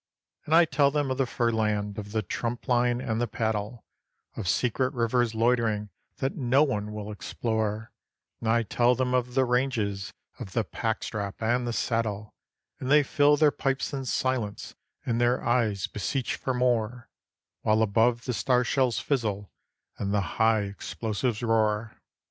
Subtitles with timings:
[0.45, 3.85] And I tell them of the Furland, of the tumpline and the paddle,
[4.35, 7.91] Of secret rivers loitering, that no one will explore;
[8.39, 12.33] And I tell them of the ranges, of the pack strap and the saddle,
[12.79, 14.73] And they fill their pipes in silence,
[15.05, 17.07] and their eyes beseech for more;
[17.61, 19.51] While above the star shells fizzle
[19.99, 22.01] and the high explosives roar.